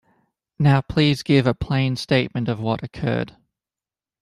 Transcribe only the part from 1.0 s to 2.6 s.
give a plain statement of